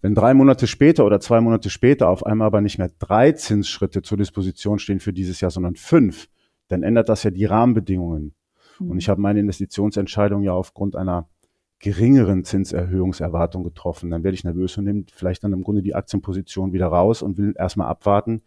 Wenn 0.00 0.14
drei 0.14 0.34
Monate 0.34 0.66
später 0.66 1.04
oder 1.04 1.20
zwei 1.20 1.40
Monate 1.40 1.70
später 1.70 2.08
auf 2.08 2.24
einmal 2.24 2.46
aber 2.46 2.60
nicht 2.60 2.78
mehr 2.78 2.90
drei 2.98 3.32
Zinsschritte 3.32 4.02
zur 4.02 4.18
Disposition 4.18 4.78
stehen 4.78 5.00
für 5.00 5.12
dieses 5.12 5.40
Jahr, 5.40 5.50
sondern 5.50 5.76
fünf, 5.76 6.28
dann 6.68 6.82
ändert 6.82 7.08
das 7.08 7.22
ja 7.22 7.30
die 7.30 7.44
Rahmenbedingungen. 7.44 8.34
Mhm. 8.78 8.90
Und 8.90 8.98
ich 8.98 9.08
habe 9.08 9.20
meine 9.20 9.40
Investitionsentscheidung 9.40 10.42
ja 10.42 10.52
aufgrund 10.52 10.96
einer 10.96 11.28
geringeren 11.78 12.44
Zinserhöhungserwartung 12.44 13.62
getroffen. 13.62 14.10
Dann 14.10 14.24
werde 14.24 14.34
ich 14.34 14.44
nervös 14.44 14.76
und 14.78 14.84
nehme 14.84 15.04
vielleicht 15.12 15.44
dann 15.44 15.52
im 15.52 15.62
Grunde 15.62 15.82
die 15.82 15.94
Aktienposition 15.94 16.72
wieder 16.72 16.86
raus 16.86 17.22
und 17.22 17.36
will 17.36 17.54
erstmal 17.56 17.88
abwarten, 17.88 18.42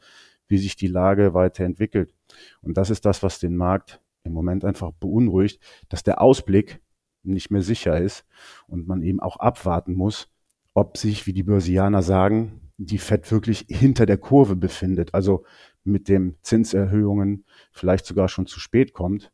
wie 0.48 0.58
sich 0.58 0.76
die 0.76 0.88
Lage 0.88 1.34
weiterentwickelt. 1.34 2.14
Und 2.62 2.78
das 2.78 2.90
ist 2.90 3.06
das, 3.06 3.22
was 3.22 3.40
den 3.40 3.56
Markt 3.56 4.02
im 4.24 4.34
Moment 4.34 4.66
einfach 4.66 4.92
beunruhigt, 4.92 5.62
dass 5.90 6.04
der 6.04 6.22
Ausblick 6.22 6.82
nicht 7.24 7.52
mehr 7.52 7.62
sicher 7.62 8.00
ist 8.00 8.26
und 8.68 8.88
man 8.88 9.04
eben 9.04 9.20
auch 9.20 9.38
abwarten 9.38 9.94
muss, 9.94 10.30
ob 10.74 10.98
sich, 10.98 11.28
wie 11.28 11.34
die 11.34 11.44
Börsianer 11.44 12.02
sagen, 12.02 12.62
die 12.78 12.98
Fed 12.98 13.30
wirklich 13.32 13.66
hinter 13.68 14.06
der 14.06 14.18
Kurve 14.18 14.56
befindet, 14.56 15.14
also 15.14 15.44
mit 15.84 16.08
den 16.08 16.38
Zinserhöhungen 16.42 17.46
vielleicht 17.72 18.06
sogar 18.06 18.30
schon 18.30 18.48
zu 18.48 18.60
spät 18.60 18.94
kommt, 18.94 19.32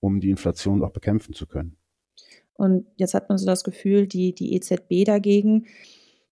um 0.00 0.20
die 0.20 0.30
Inflation 0.30 0.82
auch 0.82 0.90
bekämpfen 0.90 1.34
zu 1.34 1.46
können. 1.46 1.76
Und 2.54 2.86
jetzt 2.96 3.14
hat 3.14 3.28
man 3.28 3.38
so 3.38 3.46
das 3.46 3.64
Gefühl, 3.64 4.06
die, 4.06 4.34
die 4.34 4.54
EZB 4.54 5.04
dagegen 5.04 5.66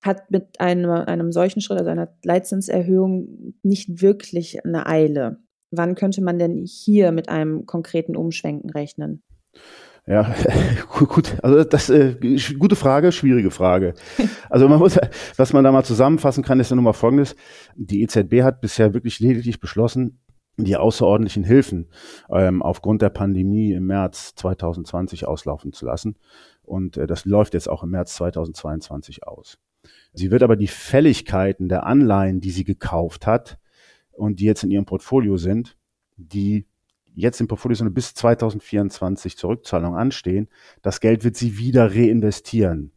hat 0.03 0.31
mit 0.31 0.61
einem, 0.61 0.91
einem 0.91 1.33
solchen 1.33 1.61
Schritt, 1.61 1.79
also 1.79 1.91
einer 1.91 2.15
Leitzinserhöhung, 2.23 3.55
nicht 3.63 4.03
wirklich 4.03 4.65
eine 4.65 4.87
Eile. 4.87 5.39
Wann 5.71 5.95
könnte 5.95 6.23
man 6.23 6.39
denn 6.39 6.65
hier 6.65 7.13
mit 7.13 7.29
einem 7.29 7.67
konkreten 7.67 8.17
Umschwenken 8.17 8.71
rechnen? 8.71 9.23
Ja, 10.09 10.35
gut, 10.89 11.37
also 11.43 11.65
das 11.65 11.91
äh, 11.91 12.17
gute 12.59 12.77
Frage, 12.77 13.13
schwierige 13.13 13.51
Frage. 13.51 13.95
Also 14.51 14.67
man 14.67 14.79
muss, 14.79 14.99
was 15.37 15.53
man 15.53 15.63
da 15.63 15.71
mal 15.71 15.85
zusammenfassen 15.85 16.43
kann, 16.43 16.59
ist 16.59 16.71
ja 16.71 16.77
nun 16.77 16.87
mal 16.87 16.95
folgendes. 16.95 17.37
Die 17.77 18.01
EZB 18.01 18.43
hat 18.43 18.63
bisher 18.63 18.95
wirklich 18.95 19.21
lediglich 19.21 19.61
beschlossen, 19.61 20.21
die 20.57 20.77
außerordentlichen 20.77 21.45
Hilfen 21.45 21.91
ähm, 22.31 22.63
aufgrund 22.63 23.03
der 23.03 23.11
Pandemie 23.11 23.73
im 23.73 23.87
März 23.87 24.35
2020 24.37 25.27
auslaufen 25.27 25.75
zu 25.75 25.85
lassen. 25.85 26.17
Und 26.63 26.97
äh, 26.97 27.07
das 27.07 27.27
läuft 27.27 27.53
jetzt 27.53 27.69
auch 27.69 27.83
im 27.83 27.91
März 27.91 28.15
2022 28.15 29.27
aus. 29.27 29.59
Sie 30.15 30.31
wird 30.31 30.43
aber 30.43 30.57
die 30.57 30.67
Fälligkeiten 30.67 31.69
der 31.69 31.85
Anleihen, 31.85 32.41
die 32.41 32.51
sie 32.51 32.65
gekauft 32.65 33.27
hat 33.27 33.59
und 34.13 34.41
die 34.41 34.47
jetzt 34.47 34.65
in 34.65 34.71
ihrem 34.71 34.87
Portfolio 34.87 35.37
sind, 35.37 35.77
die 36.17 36.67
jetzt 37.19 37.41
im 37.41 37.49
Portfolio 37.49 37.77
sind 37.77 37.93
bis 37.95 38.15
2024 38.15 39.37
zur 39.37 39.51
Rückzahlung 39.51 39.97
anstehen, 39.97 40.49
das 40.83 41.01
Geld 41.01 41.25
wird 41.25 41.37
sie 41.37 41.59
wieder 41.59 41.95
reinvestieren. 41.95 42.93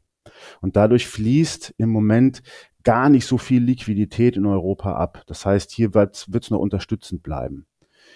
Und 0.61 0.75
dadurch 0.75 1.07
fließt 1.07 1.75
im 1.77 1.89
Moment 1.89 2.41
gar 2.83 3.09
nicht 3.09 3.25
so 3.25 3.37
viel 3.37 3.63
Liquidität 3.63 4.37
in 4.37 4.45
Europa 4.45 4.93
ab. 4.93 5.23
Das 5.27 5.45
heißt, 5.45 5.71
hier 5.71 5.93
wird 5.93 6.27
es 6.33 6.49
noch 6.49 6.59
unterstützend 6.59 7.23
bleiben. 7.23 7.67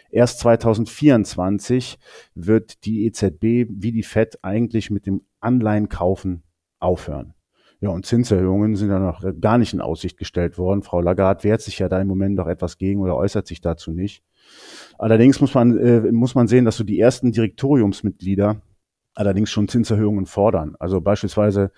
Erst 0.10 0.40
2024 0.40 1.98
wird 2.36 2.86
die 2.86 3.06
EZB 3.06 3.70
wie 3.70 3.92
die 3.92 4.04
Fed 4.04 4.40
eigentlich 4.44 4.90
mit 4.90 5.06
dem 5.06 5.22
Anleihenkaufen 5.40 6.44
aufhören. 6.80 7.35
Ja, 7.82 7.89
und 7.89 8.05
Zinserhöhungen 8.05 8.75
sind 8.75 8.89
ja 8.89 9.00
noch 9.00 9.24
gar 9.41 9.58
nicht 9.58 9.74
in 9.74 9.82
Aussicht 9.82 10.17
gestellt 10.17 10.58
worden. 10.58 10.82
Frau 10.82 11.01
Lagarde 11.01 11.44
wehrt 11.44 11.62
sich 11.62 11.79
ja 11.79 11.89
da 11.89 12.00
im 12.00 12.08
Moment 12.08 12.36
noch 12.36 12.48
etwas 12.48 12.77
gegen 12.77 13.01
oder 13.01 13.15
äußert 13.15 13.48
sich 13.48 13.62
dazu 13.62 13.91
nicht. 13.91 14.24
Allerdings 14.98 15.41
muss 15.41 15.53
man, 15.53 15.77
äh, 15.77 16.12
muss 16.12 16.36
man 16.36 16.48
sehen, 16.48 16.65
dass 16.65 16.77
so 16.77 16.84
die 16.84 17.00
ersten 17.00 17.32
Direktoriumsmitglieder 17.32 18.62
allerdings 19.15 19.50
schon 19.50 19.67
Zinserhöhungen 19.67 20.25
fordern. 20.25 20.75
Also 20.77 21.01
beispielsweise 21.01 21.72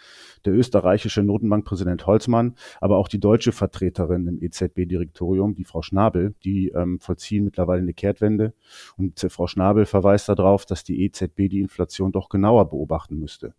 der 0.45 0.53
österreichische 0.53 1.23
Notenbankpräsident 1.23 2.05
Holzmann, 2.07 2.55
aber 2.81 2.97
auch 2.97 3.07
die 3.07 3.19
deutsche 3.19 3.51
Vertreterin 3.51 4.27
im 4.27 4.41
EZB-Direktorium, 4.41 5.53
die 5.53 5.63
Frau 5.63 5.81
Schnabel, 5.81 6.33
die 6.43 6.69
ähm, 6.69 6.99
vollziehen 6.99 7.43
mittlerweile 7.43 7.83
eine 7.83 7.93
Kehrtwende. 7.93 8.53
Und 8.97 9.23
äh, 9.23 9.29
Frau 9.29 9.47
Schnabel 9.47 9.85
verweist 9.85 10.29
darauf, 10.29 10.65
dass 10.65 10.83
die 10.83 11.03
EZB 11.03 11.47
die 11.49 11.61
Inflation 11.61 12.11
doch 12.11 12.29
genauer 12.29 12.69
beobachten 12.69 13.19
müsste 13.19 13.53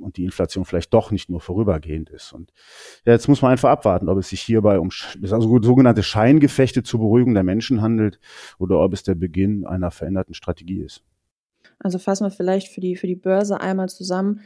und 0.00 0.16
die 0.16 0.24
Inflation 0.24 0.64
vielleicht 0.64 0.92
doch 0.92 1.10
nicht 1.10 1.30
nur 1.30 1.40
vorübergehend 1.40 2.10
ist. 2.10 2.32
Und 2.32 2.52
ja, 3.04 3.12
jetzt 3.12 3.28
muss 3.28 3.42
man 3.42 3.52
einfach 3.52 3.70
abwarten, 3.70 4.08
ob 4.08 4.18
es 4.18 4.30
sich 4.30 4.40
hierbei 4.40 4.78
um 4.78 4.90
also 5.22 5.62
sogenannte 5.62 6.02
Scheingefechte 6.02 6.82
zur 6.82 7.00
Beruhigung 7.00 7.34
der 7.34 7.42
Menschen 7.42 7.82
handelt 7.82 8.18
oder 8.58 8.80
ob 8.80 8.92
es 8.92 9.02
der 9.02 9.14
Beginn 9.14 9.66
einer 9.66 9.90
veränderten 9.90 10.34
Strategie 10.34 10.80
ist. 10.80 11.02
Also 11.78 11.98
fassen 11.98 12.24
wir 12.24 12.30
vielleicht 12.30 12.68
für 12.68 12.80
die, 12.80 12.96
für 12.96 13.06
die 13.06 13.16
Börse 13.16 13.60
einmal 13.60 13.88
zusammen. 13.88 14.40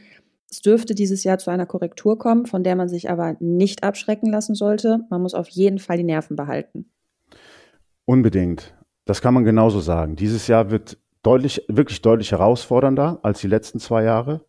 Es 0.49 0.61
dürfte 0.61 0.95
dieses 0.95 1.23
Jahr 1.23 1.37
zu 1.37 1.49
einer 1.49 1.65
Korrektur 1.65 2.17
kommen, 2.17 2.45
von 2.45 2.63
der 2.63 2.75
man 2.75 2.87
sich 2.87 3.09
aber 3.09 3.35
nicht 3.39 3.83
abschrecken 3.83 4.29
lassen 4.31 4.55
sollte. 4.55 5.01
Man 5.09 5.21
muss 5.21 5.33
auf 5.33 5.49
jeden 5.49 5.79
Fall 5.79 5.97
die 5.97 6.03
Nerven 6.03 6.35
behalten. 6.35 6.85
Unbedingt. 8.05 8.73
Das 9.05 9.21
kann 9.21 9.33
man 9.33 9.43
genauso 9.43 9.81
sagen. 9.81 10.15
Dieses 10.15 10.47
Jahr 10.47 10.71
wird 10.71 10.97
deutlich, 11.23 11.63
wirklich 11.67 12.01
deutlich 12.01 12.31
herausfordernder 12.31 13.19
als 13.23 13.41
die 13.41 13.47
letzten 13.47 13.79
zwei 13.79 14.03
Jahre. 14.03 14.45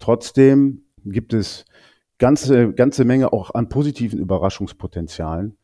Trotzdem 0.00 0.82
gibt 1.04 1.32
es 1.32 1.64
ganze, 2.18 2.72
ganze 2.72 3.04
Menge 3.04 3.32
auch 3.32 3.54
an 3.54 3.68
positiven 3.68 4.18
Überraschungspotenzialen. 4.18 5.56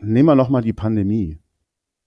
Nehmen 0.00 0.26
wir 0.26 0.34
nochmal 0.34 0.62
die 0.62 0.72
Pandemie. 0.72 1.38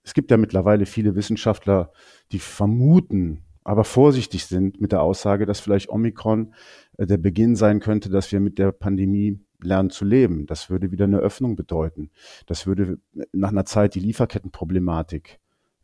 Es 0.02 0.12
gibt 0.12 0.30
ja 0.30 0.36
mittlerweile 0.36 0.84
viele 0.84 1.14
Wissenschaftler, 1.14 1.92
die 2.32 2.40
vermuten, 2.40 3.44
aber 3.62 3.84
vorsichtig 3.84 4.44
sind 4.44 4.80
mit 4.80 4.92
der 4.92 5.00
Aussage, 5.00 5.46
dass 5.46 5.60
vielleicht 5.60 5.88
Omikron 5.88 6.52
äh, 6.98 7.06
der 7.06 7.16
Beginn 7.16 7.56
sein 7.56 7.80
könnte, 7.80 8.10
dass 8.10 8.30
wir 8.30 8.40
mit 8.40 8.58
der 8.58 8.72
Pandemie 8.72 9.40
lernen 9.62 9.88
zu 9.88 10.04
leben. 10.04 10.46
Das 10.46 10.68
würde 10.68 10.90
wieder 10.90 11.04
eine 11.04 11.18
Öffnung 11.18 11.56
bedeuten. 11.56 12.10
Das 12.46 12.66
würde 12.66 12.98
nach 13.32 13.50
einer 13.50 13.64
Zeit 13.64 13.94
die 13.94 14.00
Lieferkettenproblematik 14.00 15.40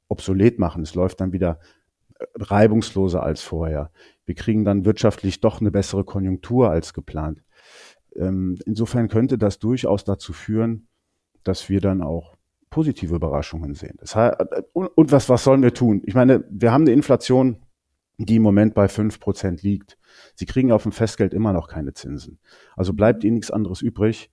obsolet 0.08 0.58
machen. 0.58 0.82
Es 0.82 0.94
läuft 0.94 1.20
dann 1.20 1.32
wieder 1.32 1.60
äh, 1.60 1.79
reibungsloser 2.34 3.22
als 3.22 3.42
vorher. 3.42 3.90
Wir 4.26 4.34
kriegen 4.34 4.64
dann 4.64 4.84
wirtschaftlich 4.84 5.40
doch 5.40 5.60
eine 5.60 5.70
bessere 5.70 6.04
Konjunktur 6.04 6.70
als 6.70 6.94
geplant. 6.94 7.42
Ähm, 8.16 8.58
insofern 8.66 9.08
könnte 9.08 9.38
das 9.38 9.58
durchaus 9.58 10.04
dazu 10.04 10.32
führen, 10.32 10.88
dass 11.44 11.68
wir 11.68 11.80
dann 11.80 12.02
auch 12.02 12.36
positive 12.70 13.14
Überraschungen 13.14 13.74
sehen. 13.74 13.96
Das 13.98 14.14
heißt, 14.14 14.36
und 14.72 15.12
was, 15.12 15.28
was 15.28 15.44
sollen 15.44 15.62
wir 15.62 15.74
tun? 15.74 16.02
Ich 16.04 16.14
meine, 16.14 16.44
wir 16.50 16.72
haben 16.72 16.82
eine 16.82 16.92
Inflation, 16.92 17.56
die 18.18 18.36
im 18.36 18.42
Moment 18.42 18.74
bei 18.74 18.88
fünf 18.88 19.18
Prozent 19.18 19.62
liegt. 19.62 19.98
Sie 20.34 20.46
kriegen 20.46 20.72
auf 20.72 20.82
dem 20.82 20.92
Festgeld 20.92 21.34
immer 21.34 21.52
noch 21.52 21.68
keine 21.68 21.94
Zinsen. 21.94 22.38
Also 22.76 22.92
bleibt 22.92 23.24
ihnen 23.24 23.34
nichts 23.34 23.50
anderes 23.50 23.82
übrig. 23.82 24.30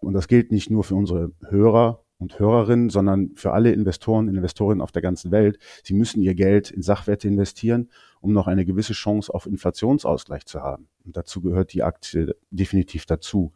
Und 0.00 0.14
das 0.14 0.28
gilt 0.28 0.50
nicht 0.50 0.70
nur 0.70 0.84
für 0.84 0.94
unsere 0.94 1.32
Hörer 1.48 2.04
und 2.18 2.38
Hörerinnen, 2.38 2.88
sondern 2.90 3.32
für 3.34 3.52
alle 3.52 3.72
Investoren 3.72 4.28
und 4.28 4.34
Investorinnen 4.36 4.80
auf 4.80 4.92
der 4.92 5.02
ganzen 5.02 5.30
Welt. 5.30 5.58
Sie 5.82 5.94
müssen 5.94 6.22
ihr 6.22 6.34
Geld 6.34 6.70
in 6.70 6.82
Sachwerte 6.82 7.28
investieren, 7.28 7.90
um 8.20 8.32
noch 8.32 8.46
eine 8.46 8.64
gewisse 8.64 8.94
Chance 8.94 9.32
auf 9.32 9.46
Inflationsausgleich 9.46 10.46
zu 10.46 10.62
haben. 10.62 10.88
Und 11.04 11.16
dazu 11.16 11.40
gehört 11.40 11.72
die 11.72 11.82
Aktie 11.82 12.34
definitiv 12.50 13.06
dazu 13.06 13.52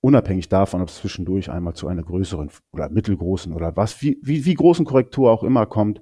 unabhängig 0.00 0.48
davon, 0.48 0.82
ob 0.82 0.88
es 0.88 0.96
zwischendurch 0.96 1.50
einmal 1.50 1.74
zu 1.74 1.88
einer 1.88 2.02
größeren 2.02 2.50
oder 2.72 2.88
mittelgroßen 2.88 3.52
oder 3.52 3.76
was, 3.76 4.02
wie, 4.02 4.18
wie, 4.22 4.44
wie 4.44 4.54
großen 4.54 4.84
Korrektur 4.84 5.32
auch 5.32 5.42
immer 5.42 5.66
kommt, 5.66 6.00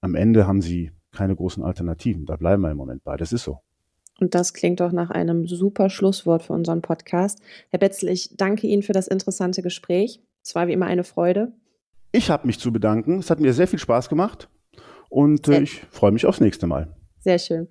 am 0.00 0.14
Ende 0.14 0.46
haben 0.46 0.62
sie 0.62 0.92
keine 1.12 1.36
großen 1.36 1.62
Alternativen. 1.62 2.24
Da 2.24 2.36
bleiben 2.36 2.62
wir 2.62 2.70
im 2.70 2.78
Moment 2.78 3.04
bei. 3.04 3.16
Das 3.16 3.32
ist 3.32 3.44
so. 3.44 3.58
Und 4.20 4.34
das 4.34 4.54
klingt 4.54 4.80
doch 4.80 4.92
nach 4.92 5.10
einem 5.10 5.46
super 5.46 5.90
Schlusswort 5.90 6.42
für 6.42 6.52
unseren 6.52 6.82
Podcast. 6.82 7.40
Herr 7.68 7.78
Betzel, 7.78 8.08
ich 8.08 8.36
danke 8.36 8.66
Ihnen 8.66 8.82
für 8.82 8.92
das 8.92 9.08
interessante 9.08 9.62
Gespräch. 9.62 10.20
Es 10.42 10.54
war 10.54 10.66
wie 10.68 10.72
immer 10.72 10.86
eine 10.86 11.04
Freude. 11.04 11.52
Ich 12.12 12.30
habe 12.30 12.46
mich 12.46 12.58
zu 12.58 12.72
bedanken. 12.72 13.18
Es 13.18 13.30
hat 13.30 13.40
mir 13.40 13.52
sehr 13.52 13.68
viel 13.68 13.78
Spaß 13.78 14.08
gemacht 14.08 14.48
und 15.08 15.48
äh, 15.48 15.62
ich 15.62 15.82
freue 15.90 16.12
mich 16.12 16.26
aufs 16.26 16.40
nächste 16.40 16.66
Mal. 16.66 16.94
Sehr 17.22 17.38
schön. 17.38 17.68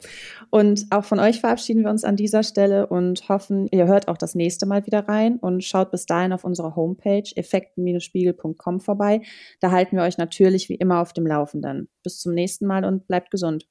Und 0.51 0.85
auch 0.91 1.03
von 1.03 1.19
euch 1.19 1.39
verabschieden 1.39 1.83
wir 1.83 1.89
uns 1.89 2.03
an 2.03 2.15
dieser 2.15 2.43
Stelle 2.43 2.85
und 2.85 3.27
hoffen, 3.29 3.67
ihr 3.71 3.87
hört 3.87 4.07
auch 4.07 4.17
das 4.17 4.35
nächste 4.35 4.67
Mal 4.67 4.85
wieder 4.85 5.07
rein 5.07 5.37
und 5.37 5.63
schaut 5.63 5.89
bis 5.89 6.05
dahin 6.05 6.33
auf 6.33 6.43
unserer 6.43 6.75
Homepage 6.75 7.23
effekten-spiegel.com 7.35 8.79
vorbei. 8.79 9.21
Da 9.59 9.71
halten 9.71 9.97
wir 9.97 10.03
euch 10.03 10.19
natürlich 10.19 10.69
wie 10.69 10.75
immer 10.75 11.01
auf 11.01 11.13
dem 11.13 11.25
Laufenden. 11.25 11.89
Bis 12.03 12.19
zum 12.19 12.35
nächsten 12.35 12.67
Mal 12.67 12.85
und 12.85 13.07
bleibt 13.07 13.31
gesund. 13.31 13.67